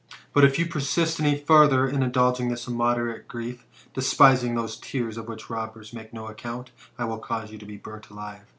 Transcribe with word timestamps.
But, 0.33 0.43
if 0.43 0.57
you 0.57 0.65
persist 0.65 1.19
any 1.19 1.37
farther 1.37 1.87
in 1.87 2.01
indulging 2.01 2.49
this 2.49 2.65
immoderate 2.67 3.27
grief, 3.27 3.67
despising 3.93 4.55
those 4.55 4.77
tears 4.77 5.15
of 5.15 5.27
which 5.27 5.47
robbers 5.47 5.93
make 5.93 6.11
no 6.11 6.25
account, 6.25 6.71
I 6.97 7.05
will 7.05 7.19
cause 7.19 7.51
you 7.51 7.59
to 7.59 7.65
be 7.67 7.77
burnt 7.77 8.09
alive." 8.09 8.41